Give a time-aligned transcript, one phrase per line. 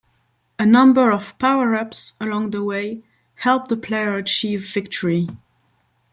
[0.57, 3.03] A number of power-ups along the way
[3.35, 5.27] help the player achieve victory.